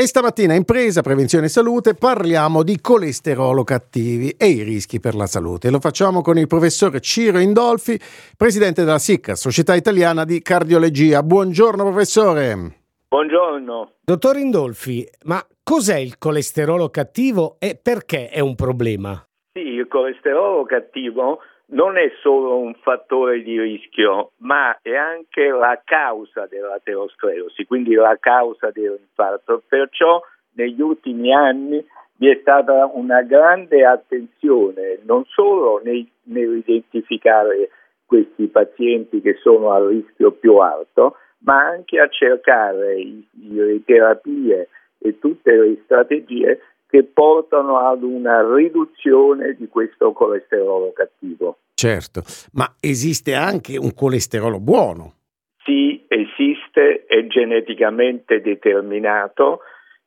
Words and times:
E 0.00 0.06
stamattina 0.06 0.54
in 0.54 0.64
presa, 0.64 1.02
prevenzione 1.02 1.46
e 1.46 1.48
salute, 1.48 1.94
parliamo 1.94 2.62
di 2.62 2.80
colesterolo 2.80 3.64
cattivi 3.64 4.30
e 4.38 4.46
i 4.46 4.62
rischi 4.62 5.00
per 5.00 5.16
la 5.16 5.26
salute. 5.26 5.72
Lo 5.72 5.80
facciamo 5.80 6.22
con 6.22 6.38
il 6.38 6.46
professore 6.46 7.00
Ciro 7.00 7.40
Indolfi, 7.40 7.98
presidente 8.36 8.84
della 8.84 9.00
SIC, 9.00 9.36
Società 9.36 9.74
Italiana 9.74 10.24
di 10.24 10.40
Cardiologia. 10.40 11.24
Buongiorno 11.24 11.82
professore. 11.82 12.54
Buongiorno. 13.08 13.94
Dottor 14.04 14.36
Indolfi, 14.36 15.04
ma 15.24 15.44
cos'è 15.64 15.98
il 15.98 16.16
colesterolo 16.16 16.90
cattivo 16.90 17.56
e 17.58 17.76
perché 17.82 18.28
è 18.28 18.38
un 18.38 18.54
problema? 18.54 19.20
Sì, 19.52 19.62
il 19.64 19.88
colesterolo 19.88 20.62
cattivo 20.62 21.40
non 21.70 21.96
è 21.96 22.10
solo 22.20 22.58
un 22.58 22.74
fattore 22.74 23.42
di 23.42 23.60
rischio, 23.60 24.32
ma 24.38 24.78
è 24.80 24.94
anche 24.94 25.48
la 25.48 25.80
causa 25.84 26.46
dell'aterosclerosi, 26.46 27.66
quindi 27.66 27.94
la 27.94 28.16
causa 28.18 28.70
dell'infarto. 28.70 29.62
Perciò 29.66 30.22
negli 30.52 30.80
ultimi 30.80 31.32
anni 31.34 31.84
vi 32.16 32.30
è 32.30 32.38
stata 32.40 32.90
una 32.92 33.22
grande 33.22 33.84
attenzione 33.84 34.98
non 35.04 35.24
solo 35.26 35.80
nei, 35.84 36.10
nell'identificare 36.24 37.70
questi 38.06 38.46
pazienti 38.46 39.20
che 39.20 39.34
sono 39.40 39.70
a 39.70 39.86
rischio 39.86 40.32
più 40.32 40.56
alto, 40.56 41.16
ma 41.40 41.58
anche 41.58 42.00
a 42.00 42.08
cercare 42.08 42.96
le 43.32 43.84
terapie 43.84 44.68
e 44.98 45.18
tutte 45.18 45.54
le 45.54 45.80
strategie 45.84 46.60
che 46.88 47.04
portano 47.04 47.78
ad 47.78 48.02
una 48.02 48.42
riduzione 48.54 49.54
di 49.54 49.68
questo 49.68 50.12
colesterolo 50.12 50.92
cattivo. 50.92 51.58
Certo, 51.74 52.22
ma 52.52 52.74
esiste 52.80 53.34
anche 53.34 53.76
un 53.76 53.92
colesterolo 53.94 54.58
buono? 54.58 55.12
Sì, 55.62 56.04
esiste, 56.08 57.04
è 57.06 57.26
geneticamente 57.26 58.40
determinato, 58.40 59.60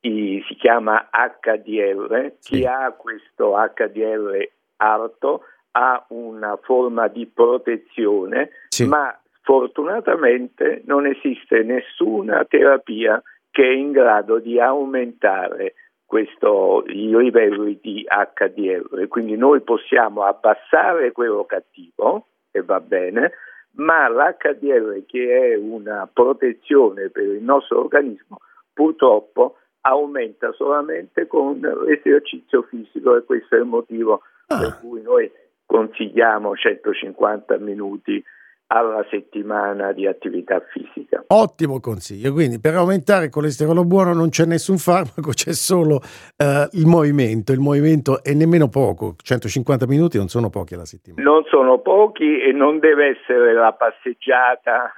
si 0.00 0.56
chiama 0.58 1.10
HDL, 1.10 2.36
sì. 2.38 2.56
chi 2.56 2.64
ha 2.64 2.92
questo 2.96 3.54
HDL 3.54 4.48
alto 4.76 5.42
ha 5.72 6.04
una 6.08 6.58
forma 6.60 7.08
di 7.08 7.26
protezione, 7.26 8.50
sì. 8.68 8.86
ma 8.86 9.16
sfortunatamente 9.40 10.82
non 10.86 11.06
esiste 11.06 11.62
nessuna 11.62 12.44
terapia 12.44 13.22
che 13.50 13.62
è 13.62 13.72
in 13.72 13.92
grado 13.92 14.38
di 14.38 14.58
aumentare 14.58 15.74
questo, 16.12 16.84
i 16.88 17.08
livelli 17.08 17.78
di 17.80 18.06
HDL, 18.06 19.08
quindi 19.08 19.34
noi 19.34 19.62
possiamo 19.62 20.24
abbassare 20.24 21.10
quello 21.10 21.46
cattivo 21.46 22.26
e 22.50 22.60
va 22.60 22.80
bene, 22.80 23.32
ma 23.76 24.10
l'HDL 24.10 25.06
che 25.06 25.54
è 25.54 25.56
una 25.56 26.06
protezione 26.12 27.08
per 27.08 27.22
il 27.22 27.42
nostro 27.42 27.80
organismo 27.80 28.40
purtroppo 28.74 29.56
aumenta 29.80 30.52
solamente 30.52 31.26
con 31.26 31.60
l'esercizio 31.86 32.60
fisico 32.64 33.16
e 33.16 33.24
questo 33.24 33.56
è 33.56 33.60
il 33.60 33.64
motivo 33.64 34.20
ah. 34.48 34.58
per 34.58 34.80
cui 34.82 35.00
noi 35.00 35.32
consigliamo 35.64 36.54
150 36.54 37.56
minuti 37.56 38.22
alla 38.66 39.04
settimana 39.10 39.92
di 39.92 40.06
attività 40.06 40.60
fisica. 40.72 41.24
Ottimo 41.28 41.80
consiglio, 41.80 42.32
quindi 42.32 42.58
per 42.58 42.74
aumentare 42.74 43.26
il 43.26 43.30
colesterolo 43.30 43.84
buono 43.84 44.14
non 44.14 44.30
c'è 44.30 44.44
nessun 44.46 44.78
farmaco, 44.78 45.30
c'è 45.36 45.52
solo 45.52 45.96
uh, 45.96 46.68
il 46.72 46.86
movimento, 46.86 47.52
il 47.52 47.60
movimento 47.60 48.22
è 48.22 48.32
nemmeno 48.32 48.68
poco, 48.68 49.14
150 49.22 49.86
minuti 49.86 50.16
non 50.16 50.28
sono 50.28 50.48
pochi 50.48 50.74
alla 50.74 50.86
settimana. 50.86 51.22
Non 51.22 51.44
sono 51.44 51.80
pochi 51.80 52.40
e 52.40 52.52
non 52.52 52.78
deve 52.78 53.18
essere 53.18 53.52
la 53.52 53.72
passeggiata 53.72 54.92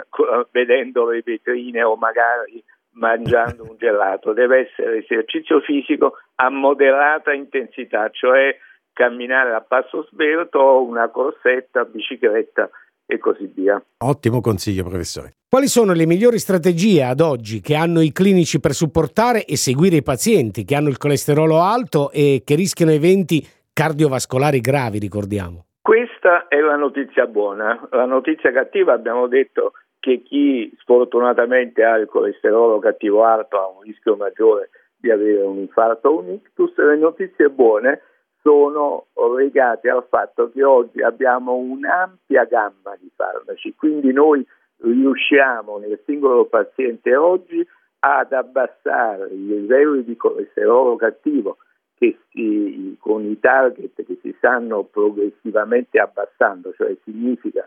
vedendo 0.52 1.10
le 1.10 1.22
vetrine 1.24 1.82
o 1.82 1.96
magari 1.96 2.62
mangiando 2.94 3.64
un 3.68 3.76
gelato, 3.76 4.32
deve 4.32 4.68
essere 4.68 4.98
esercizio 4.98 5.60
fisico 5.60 6.18
a 6.36 6.48
moderata 6.48 7.32
intensità, 7.32 8.08
cioè 8.10 8.56
camminare 8.92 9.52
a 9.52 9.60
passo 9.60 10.06
svelto 10.10 10.60
o 10.60 10.84
una 10.84 11.08
corsetta, 11.08 11.84
bicicletta 11.84 12.70
e 13.06 13.18
così 13.18 13.50
via. 13.54 13.82
Ottimo 14.04 14.40
consiglio, 14.40 14.84
professore. 14.84 15.34
Quali 15.48 15.66
sono 15.68 15.92
le 15.92 16.06
migliori 16.06 16.38
strategie 16.38 17.04
ad 17.04 17.20
oggi 17.20 17.60
che 17.60 17.74
hanno 17.74 18.00
i 18.00 18.12
clinici 18.12 18.60
per 18.60 18.72
supportare 18.72 19.44
e 19.44 19.56
seguire 19.56 19.96
i 19.96 20.02
pazienti 20.02 20.64
che 20.64 20.74
hanno 20.74 20.88
il 20.88 20.98
colesterolo 20.98 21.60
alto 21.60 22.10
e 22.10 22.42
che 22.44 22.54
rischiano 22.56 22.90
eventi 22.90 23.46
cardiovascolari 23.72 24.60
gravi, 24.60 24.98
ricordiamo? 24.98 25.66
Questa 25.80 26.48
è 26.48 26.58
la 26.58 26.76
notizia 26.76 27.26
buona. 27.26 27.88
La 27.90 28.06
notizia 28.06 28.50
cattiva 28.52 28.94
abbiamo 28.94 29.26
detto 29.26 29.72
che 30.00 30.22
chi 30.22 30.74
sfortunatamente 30.80 31.84
ha 31.84 31.96
il 31.96 32.06
colesterolo 32.06 32.78
cattivo 32.78 33.24
alto 33.24 33.58
ha 33.58 33.68
un 33.68 33.82
rischio 33.82 34.16
maggiore 34.16 34.70
di 34.96 35.10
avere 35.10 35.42
un 35.42 35.58
infarto 35.58 36.08
o 36.08 36.18
un 36.18 36.30
ictus. 36.30 36.76
Le 36.76 36.96
notizie 36.96 37.48
buone 37.48 38.00
sono 38.44 39.06
legate 39.38 39.88
al 39.88 40.04
fatto 40.06 40.50
che 40.52 40.62
oggi 40.62 41.00
abbiamo 41.00 41.54
un'ampia 41.54 42.44
gamma 42.44 42.94
di 43.00 43.10
farmaci, 43.16 43.74
quindi 43.74 44.12
noi 44.12 44.46
riusciamo 44.82 45.78
nel 45.78 45.98
singolo 46.04 46.44
paziente 46.44 47.16
oggi 47.16 47.66
ad 48.00 48.32
abbassare 48.32 49.28
i 49.28 49.46
livelli 49.46 50.04
di 50.04 50.14
colesterolo 50.14 50.94
cattivo 50.96 51.56
che 51.96 52.18
si, 52.28 52.94
con 53.00 53.24
i 53.24 53.40
target 53.40 54.04
che 54.04 54.18
si 54.20 54.34
stanno 54.36 54.82
progressivamente 54.82 55.98
abbassando, 55.98 56.74
cioè 56.74 56.94
significa 57.02 57.66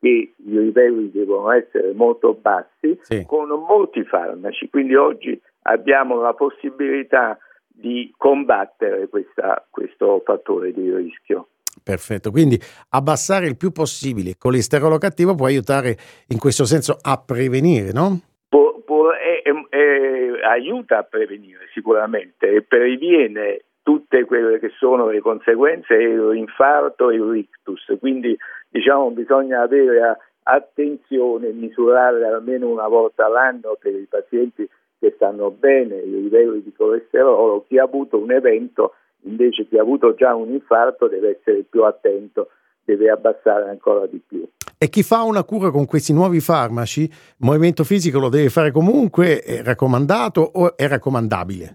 che 0.00 0.08
i 0.08 0.34
livelli 0.42 1.08
devono 1.12 1.52
essere 1.52 1.92
molto 1.92 2.34
bassi 2.34 2.98
sì. 3.02 3.24
con 3.24 3.48
molti 3.48 4.02
farmaci, 4.02 4.68
quindi 4.70 4.96
oggi 4.96 5.40
abbiamo 5.62 6.20
la 6.20 6.34
possibilità 6.34 7.38
di 7.78 8.12
combattere 8.16 9.08
questa, 9.08 9.64
questo 9.70 10.22
fattore 10.24 10.72
di 10.72 10.94
rischio. 10.94 11.48
Perfetto, 11.82 12.30
quindi 12.30 12.58
abbassare 12.90 13.46
il 13.46 13.56
più 13.56 13.70
possibile 13.70 14.30
il 14.30 14.38
colesterolo 14.38 14.96
cattivo 14.98 15.34
può 15.34 15.46
aiutare 15.46 15.96
in 16.28 16.38
questo 16.38 16.64
senso 16.64 16.96
a 17.00 17.22
prevenire, 17.24 17.92
no? 17.92 18.18
Può, 18.48 18.80
può, 18.84 19.10
è, 19.10 19.42
è, 19.42 19.50
è, 19.68 20.40
aiuta 20.42 20.98
a 20.98 21.02
prevenire 21.02 21.68
sicuramente 21.72 22.50
e 22.50 22.62
previene 22.62 23.64
tutte 23.82 24.24
quelle 24.24 24.58
che 24.58 24.70
sono 24.78 25.10
le 25.10 25.20
conseguenze 25.20 25.94
l'infarto 25.96 27.10
e 27.10 27.18
l'ictus, 27.18 27.94
quindi 28.00 28.36
diciamo 28.68 29.10
bisogna 29.10 29.60
avere 29.60 30.16
attenzione 30.42 31.50
misurare 31.52 32.24
almeno 32.26 32.68
una 32.68 32.88
volta 32.88 33.26
all'anno 33.26 33.76
per 33.78 33.94
i 33.94 34.06
pazienti 34.08 34.68
che 35.06 35.12
stanno 35.14 35.50
bene 35.50 35.96
i 35.96 36.22
livelli 36.22 36.62
di 36.62 36.72
colesterolo, 36.76 37.64
chi 37.68 37.78
ha 37.78 37.84
avuto 37.84 38.18
un 38.18 38.32
evento 38.32 38.94
invece 39.22 39.66
chi 39.66 39.78
ha 39.78 39.82
avuto 39.82 40.14
già 40.14 40.34
un 40.34 40.50
infarto 40.50 41.08
deve 41.08 41.38
essere 41.38 41.64
più 41.68 41.82
attento, 41.84 42.50
deve 42.84 43.10
abbassare 43.10 43.68
ancora 43.68 44.06
di 44.06 44.20
più. 44.24 44.46
E 44.78 44.88
chi 44.88 45.02
fa 45.02 45.22
una 45.22 45.44
cura 45.44 45.70
con 45.70 45.86
questi 45.86 46.12
nuovi 46.12 46.40
farmaci, 46.40 47.02
il 47.02 47.10
movimento 47.38 47.82
fisico 47.82 48.18
lo 48.18 48.28
deve 48.28 48.48
fare 48.48 48.70
comunque, 48.70 49.40
è 49.40 49.62
raccomandato 49.62 50.40
o 50.40 50.76
è 50.76 50.86
raccomandabile? 50.86 51.74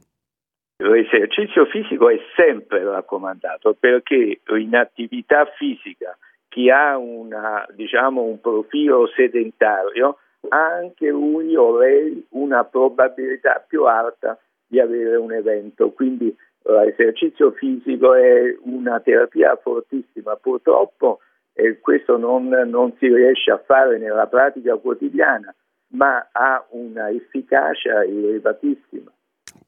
L'esercizio 0.78 1.66
fisico 1.66 2.09
è 2.09 2.20
sempre 2.36 2.84
raccomandato 2.84 3.75
perché 3.80 4.41
in 4.58 4.75
attività 4.75 5.46
fisica 5.58 6.18
chi 6.47 6.70
ha 6.70 6.97
una, 6.97 7.66
diciamo, 7.74 8.24
un 8.24 8.40
profilo 8.41 9.08
sedentario 9.16 10.18
ha 10.50 10.66
anche 10.66 11.07
lui 11.07 11.56
o 11.56 11.78
lei 11.78 12.25
una 12.31 12.63
probabilità 12.63 13.63
più 13.66 13.85
alta 13.85 14.38
di 14.68 14.79
avere 14.79 15.16
un 15.16 15.31
evento. 15.34 15.91
Quindi 15.91 16.35
l'esercizio 16.63 17.52
fisico 17.52 18.13
è 18.13 18.56
una 18.63 19.00
terapia 19.00 19.56
fortissima. 19.56 20.35
Purtroppo 20.35 21.19
eh, 21.53 21.79
questo 21.79 22.18
non, 22.18 22.47
non 22.47 22.94
si 22.97 23.07
riesce 23.07 23.52
a 23.52 23.62
fare 23.66 23.97
nella 23.97 24.28
pratica 24.28 24.75
quotidiana, 24.78 25.53
ma 25.94 26.29
ha 26.31 26.66
una 26.69 27.09
efficacia 27.09 28.03
elevatissima. 28.03 29.12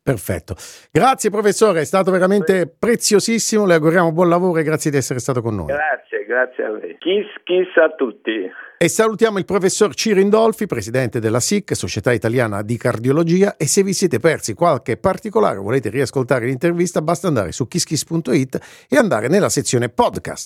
Perfetto. 0.03 0.55
Grazie 0.91 1.29
professore, 1.29 1.81
è 1.81 1.85
stato 1.85 2.11
veramente 2.11 2.67
preziosissimo, 2.67 3.65
le 3.65 3.75
auguriamo 3.75 4.11
buon 4.11 4.27
lavoro 4.27 4.59
e 4.59 4.63
grazie 4.63 4.91
di 4.91 4.97
essere 4.97 5.19
stato 5.19 5.41
con 5.41 5.55
noi. 5.55 5.67
Grazie, 5.67 6.25
grazie 6.25 6.63
a 6.65 6.69
lei. 6.71 6.97
Kiss, 6.97 7.27
kiss 7.43 7.75
a 7.77 7.89
tutti. 7.95 8.51
E 8.83 8.89
salutiamo 8.89 9.37
il 9.37 9.45
professor 9.45 9.93
Ciro 9.93 10.19
Indolfi, 10.19 10.65
presidente 10.65 11.21
della 11.21 11.39
SIC, 11.39 11.73
Società 11.73 12.11
Italiana 12.11 12.63
di 12.63 12.75
Cardiologia, 12.75 13.55
e 13.55 13.65
se 13.65 13.81
vi 13.81 13.93
siete 13.93 14.19
persi 14.19 14.53
qualche 14.53 14.97
particolare 14.97 15.59
o 15.59 15.61
volete 15.61 15.89
riascoltare 15.89 16.47
l'intervista 16.47 17.01
basta 17.01 17.27
andare 17.27 17.53
su 17.53 17.65
kisskiss.it 17.65 18.85
e 18.89 18.97
andare 18.97 19.29
nella 19.29 19.47
sezione 19.47 19.87
podcast. 19.87 20.41